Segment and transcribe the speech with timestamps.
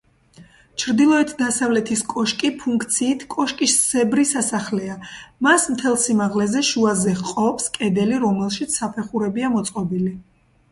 [0.83, 4.97] ჩრდილოეთ-დასავლეთის კოშკი ფუნქციით კოშკისებრი სასახლეა,
[5.49, 10.19] მას მთელ სიმაღლეზე შუაზე ჰყოფს კედელი, რომელშიც საფეხურებია მოწყობილი.